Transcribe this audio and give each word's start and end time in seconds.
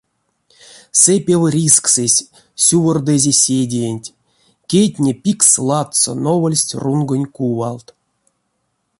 Сэпев 1.01 1.41
рисксэсь 1.53 2.25
сювордызе 2.63 3.33
седеенть, 3.41 4.13
кедтне 4.69 5.13
пикс 5.23 5.49
ладсо 5.67 6.11
новольсть 6.25 6.77
рунгонть 6.83 7.31
кувалт. 7.35 7.87